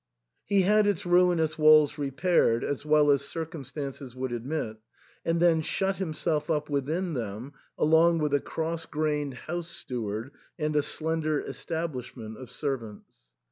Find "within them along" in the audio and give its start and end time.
6.71-8.17